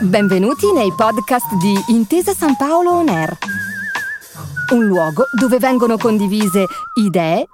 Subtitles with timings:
[0.00, 3.36] Benvenuti nei podcast di Intesa San Paolo On Air,
[4.72, 7.46] un luogo dove vengono condivise idee,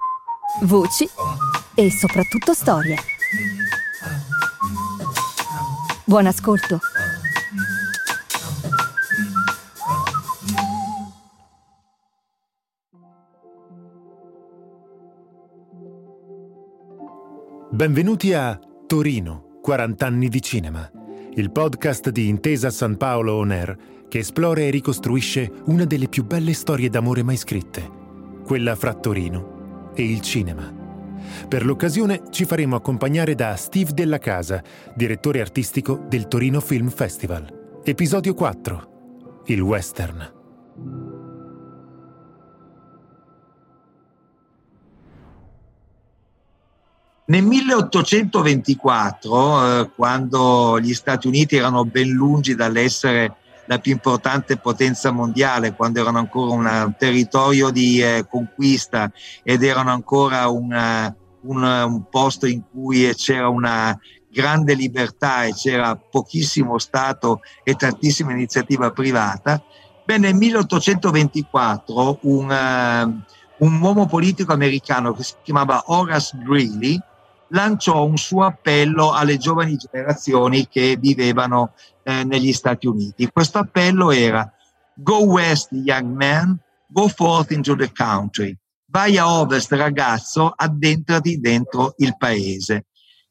[0.61, 1.09] voci
[1.73, 2.97] e soprattutto storie.
[6.05, 6.79] Buon ascolto.
[17.71, 18.57] Benvenuti a
[18.87, 20.87] Torino, 40 anni di cinema,
[21.33, 23.75] il podcast di Intesa San Paolo On Air
[24.07, 27.89] che esplora e ricostruisce una delle più belle storie d'amore mai scritte,
[28.45, 30.71] quella fra Torino e il cinema.
[31.47, 34.61] Per l'occasione ci faremo accompagnare da Steve Della Casa,
[34.93, 37.81] direttore artistico del Torino Film Festival.
[37.83, 39.41] Episodio 4.
[39.45, 40.44] Il western.
[47.27, 55.09] Nel 1824, eh, quando gli Stati Uniti erano ben lungi dall'essere la più importante potenza
[55.09, 61.63] mondiale, quando erano ancora un territorio di eh, conquista ed erano ancora una, eh, un,
[61.63, 63.99] un posto in cui c'era una
[64.31, 69.63] grande libertà e c'era pochissimo Stato e tantissima iniziativa privata,
[70.05, 73.23] beh, nel 1824 un,
[73.57, 77.01] un uomo politico americano che si chiamava Horace Greeley
[77.49, 83.29] lanciò un suo appello alle giovani generazioni che vivevano eh, negli Stati Uniti.
[83.31, 84.49] Questo appello era
[84.97, 88.57] Go west, young man, go forth into the country.
[88.87, 92.85] Vai a ovest, ragazzo, addentrati dentro il paese.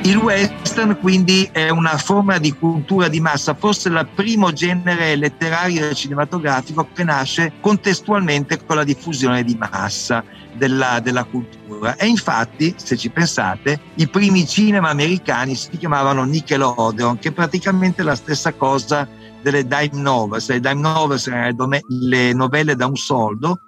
[0.05, 5.89] Il western quindi è una forma di cultura di massa, forse il primo genere letterario
[5.89, 10.23] e cinematografico che nasce contestualmente con la diffusione di massa
[10.53, 11.95] della, della cultura.
[11.95, 18.03] E infatti, se ci pensate, i primi cinema americani si chiamavano Nickelodeon, che è praticamente
[18.03, 19.09] la stessa cosa
[19.41, 20.49] delle dime novels.
[20.49, 23.61] Le dime novels erano le novelle da un soldo,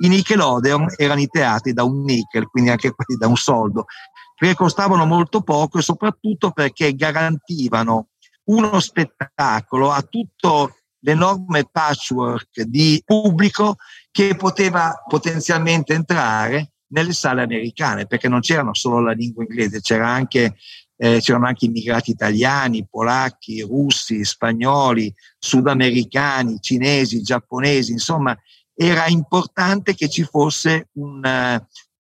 [0.00, 3.86] i Nickelodeon erano i teatri da un nickel, quindi anche quelli da un soldo
[4.38, 8.10] perché costavano molto poco e soprattutto perché garantivano
[8.44, 13.76] uno spettacolo a tutto l'enorme patchwork di pubblico
[14.12, 20.08] che poteva potenzialmente entrare nelle sale americane, perché non c'erano solo la lingua inglese, c'era
[20.08, 20.54] anche,
[20.96, 28.38] eh, c'erano anche immigrati italiani, polacchi, russi, spagnoli, sudamericani, cinesi, giapponesi, insomma
[28.72, 31.20] era importante che ci fosse un,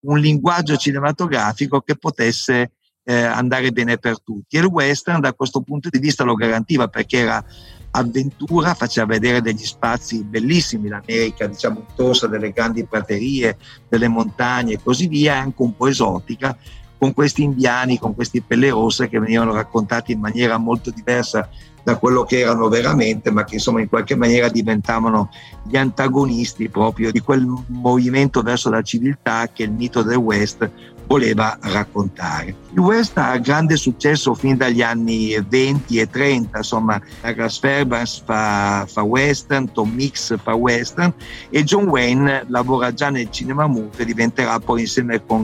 [0.07, 2.71] un linguaggio cinematografico che potesse
[3.04, 4.57] eh, andare bene per tutti.
[4.57, 7.44] E il western da questo punto di vista lo garantiva perché era
[7.92, 13.57] avventura, faceva vedere degli spazi bellissimi, l'America diciamo intorsa delle grandi praterie,
[13.88, 16.57] delle montagne e così via, e anche un po' esotica,
[16.97, 21.49] con questi indiani, con questi pelle rosse che venivano raccontati in maniera molto diversa
[21.83, 25.29] da quello che erano veramente, ma che insomma in qualche maniera diventavano
[25.63, 30.69] gli antagonisti proprio di quel movimento verso la civiltà che il mito del West
[31.07, 32.53] voleva raccontare.
[32.73, 38.85] Il West ha grande successo fin dagli anni 20 e 30, insomma Douglas Fairbanks fa,
[38.85, 41.13] fa western, Tom Mix fa western
[41.50, 45.43] e John Wayne lavora già nel cinema muto e diventerà poi insieme con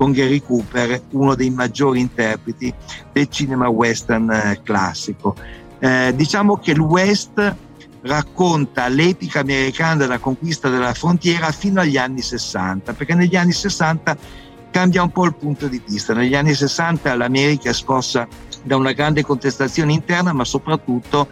[0.00, 2.72] con Gary Cooper, uno dei maggiori interpreti
[3.12, 5.36] del cinema western eh, classico.
[5.78, 7.54] Eh, diciamo che il West
[8.00, 14.16] racconta l'epica americana della conquista della frontiera fino agli anni 60, perché negli anni 60
[14.70, 16.14] cambia un po' il punto di vista.
[16.14, 18.26] Negli anni 60 l'America è scossa
[18.62, 21.28] da una grande contestazione interna, ma soprattutto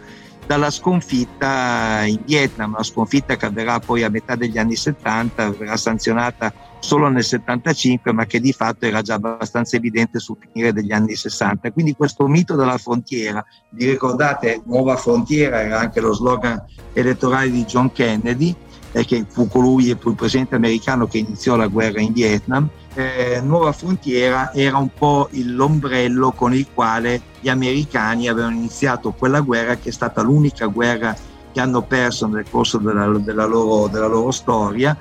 [0.49, 5.77] dalla sconfitta in Vietnam, una sconfitta che avverrà poi a metà degli anni 70, verrà
[5.77, 10.91] sanzionata solo nel 75, ma che di fatto era già abbastanza evidente sul finire degli
[10.91, 11.71] anni 60.
[11.71, 16.59] Quindi questo mito della frontiera, vi ricordate, nuova frontiera era anche lo slogan
[16.93, 18.55] elettorale di John Kennedy,
[18.91, 23.71] eh, che fu colui, il presidente americano che iniziò la guerra in Vietnam, eh, Nuova
[23.71, 29.89] Frontiera era un po' l'ombrello con il quale gli americani avevano iniziato quella guerra che
[29.89, 31.15] è stata l'unica guerra
[31.51, 34.97] che hanno perso nel corso della, della, loro, della loro storia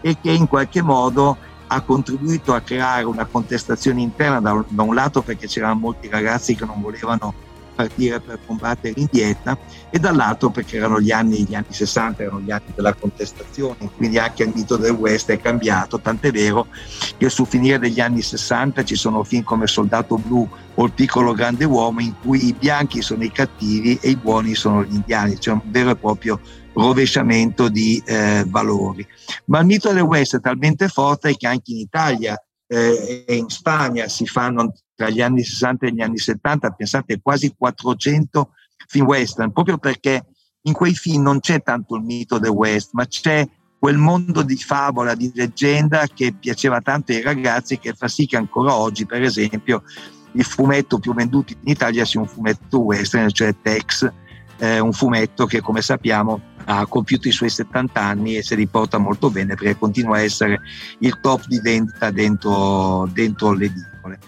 [0.00, 1.36] e che in qualche modo
[1.66, 6.54] ha contribuito a creare una contestazione interna da, da un lato perché c'erano molti ragazzi
[6.54, 7.32] che non volevano
[7.82, 9.56] partire per combattere in Vietnam
[9.90, 14.18] e dall'altro perché erano gli anni, gli anni 60, erano gli anni della contestazione, quindi
[14.18, 16.66] anche il mito del West è cambiato, tant'è vero
[17.16, 21.34] che sul finire degli anni 60 ci sono film come Soldato Blu o Il piccolo
[21.34, 25.38] grande uomo in cui i bianchi sono i cattivi e i buoni sono gli indiani,
[25.38, 26.40] cioè un vero e proprio
[26.72, 29.06] rovesciamento di eh, valori.
[29.46, 33.50] Ma il mito del West è talmente forte che anche in Italia eh, e in
[33.50, 34.72] Spagna si fanno
[35.02, 38.50] tra gli anni 60 e gli anni 70, pensate quasi 400
[38.86, 40.26] film western, proprio perché
[40.62, 43.48] in quei film non c'è tanto il mito del West, ma c'è
[43.80, 48.36] quel mondo di favola, di leggenda che piaceva tanto ai ragazzi che fa sì che
[48.36, 49.82] ancora oggi, per esempio,
[50.34, 54.08] il fumetto più venduto in Italia sia un fumetto western, cioè Tex,
[54.62, 58.96] eh, un fumetto che come sappiamo ha compiuto i suoi 70 anni e si riporta
[58.96, 60.60] molto bene perché continua a essere
[60.98, 64.18] il top di vendita dentro, dentro le edicole.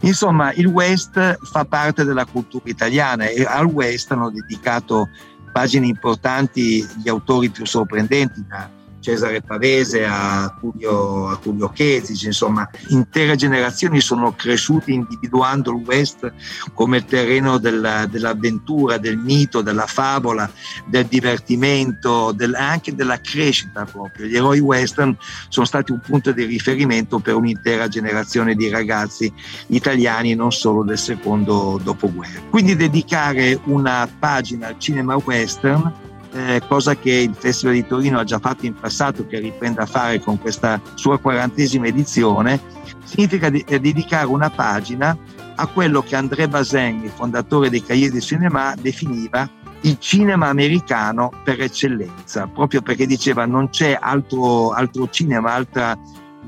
[0.00, 5.08] Insomma, il West fa parte della cultura italiana e al West hanno dedicato
[5.52, 8.68] pagine importanti gli autori più sorprendenti, da
[9.04, 16.32] Cesare Pavese a Tullio, a Tullio Chesici, insomma intere generazioni sono cresciute individuando il West
[16.72, 20.50] come il terreno della, dell'avventura, del mito, della favola,
[20.86, 24.24] del divertimento, del, anche della crescita proprio.
[24.24, 25.14] Gli eroi western
[25.50, 29.30] sono stati un punto di riferimento per un'intera generazione di ragazzi
[29.66, 32.40] italiani, non solo del secondo dopoguerra.
[32.48, 36.03] Quindi dedicare una pagina al cinema western
[36.34, 39.86] eh, cosa che il Festival di Torino ha già fatto in passato, che riprende a
[39.86, 42.60] fare con questa sua quarantesima edizione,
[43.04, 45.16] significa di, eh, dedicare una pagina
[45.56, 49.48] a quello che André Bazin, il fondatore dei Cahiers du Cinéma, definiva
[49.82, 55.96] il cinema americano per eccellenza, proprio perché diceva non c'è altro, altro cinema, altra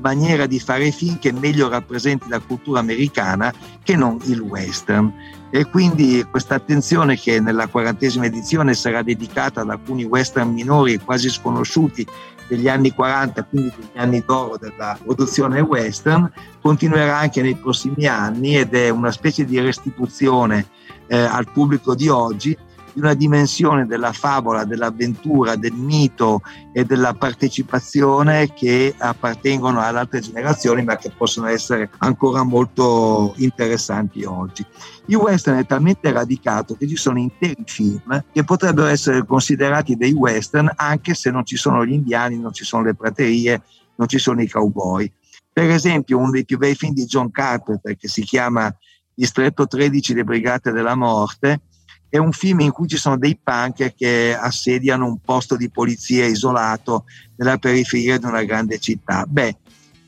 [0.01, 5.13] maniera di fare film che meglio rappresenti la cultura americana che non il western.
[5.49, 11.29] E quindi questa attenzione che nella quarantesima edizione sarà dedicata ad alcuni western minori quasi
[11.29, 12.05] sconosciuti
[12.47, 16.31] degli anni 40, quindi degli anni d'oro della produzione western,
[16.61, 20.67] continuerà anche nei prossimi anni ed è una specie di restituzione
[21.07, 22.57] eh, al pubblico di oggi
[22.97, 26.41] una dimensione della favola, dell'avventura, del mito
[26.73, 34.23] e della partecipazione che appartengono ad altre generazioni ma che possono essere ancora molto interessanti
[34.23, 34.65] oggi.
[35.05, 40.11] Il western è talmente radicato che ci sono interi film che potrebbero essere considerati dei
[40.11, 43.61] western anche se non ci sono gli indiani, non ci sono le praterie,
[43.95, 45.11] non ci sono i cowboy.
[45.51, 48.73] Per esempio, uno dei più bei film di John Carpenter che si chiama
[49.13, 51.61] Distretto 13 Le Brigate della Morte
[52.09, 56.25] è un film in cui ci sono dei punk che assediano un posto di polizia
[56.25, 59.25] isolato nella periferia di una grande città.
[59.27, 59.55] Beh,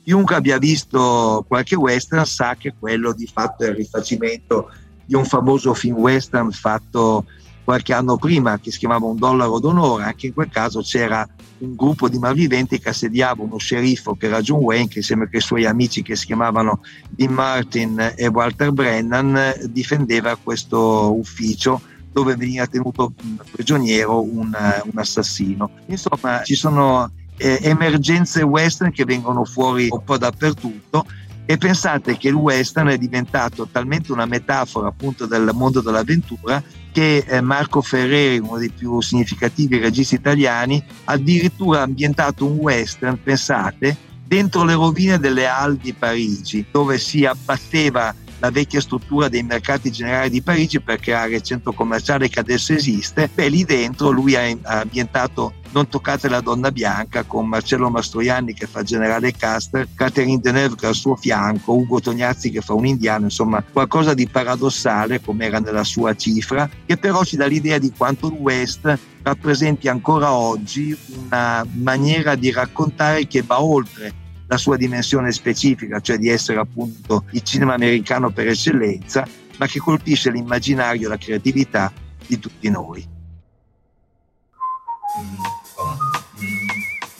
[0.03, 4.71] chiunque abbia visto qualche western sa che quello di fatto è il rifacimento
[5.05, 7.25] di un famoso film western fatto
[7.69, 11.27] qualche anno prima che si chiamava Un dollaro d'onore, anche in quel caso c'era
[11.59, 15.39] un gruppo di malviventi che assediava uno sceriffo che era John Wayne che insieme ai
[15.39, 21.79] suoi amici che si chiamavano Dean Martin e Walter Brennan difendeva questo ufficio
[22.11, 23.13] dove veniva tenuto
[23.51, 25.69] prigioniero un, un assassino.
[25.85, 31.05] Insomma, ci sono eh, emergenze western che vengono fuori un po' dappertutto
[31.49, 37.25] e pensate che il western è diventato talmente una metafora appunto del mondo dell'avventura che
[37.25, 43.97] eh, Marco Ferreri, uno dei più significativi registi italiani, addirittura ha ambientato un western, pensate,
[44.23, 49.91] dentro le rovine delle Halles di Parigi, dove si abbatteva la vecchia struttura dei mercati
[49.91, 53.27] generali di Parigi per creare il centro commerciale che adesso esiste.
[53.33, 58.65] Beh, lì dentro lui ha ambientato Non toccate la donna bianca con Marcello Mastroianni che
[58.65, 62.87] fa generale Caster, Catherine Deneuve che è al suo fianco, Ugo Tognazzi che fa un
[62.87, 67.77] indiano, insomma qualcosa di paradossale come era nella sua cifra, che però ci dà l'idea
[67.77, 74.11] di quanto il West rappresenti ancora oggi una maniera di raccontare che va oltre
[74.47, 79.77] la sua dimensione specifica, cioè di essere appunto il cinema americano per eccellenza, ma che
[79.77, 81.93] colpisce l'immaginario e la creatività
[82.25, 83.17] di tutti noi.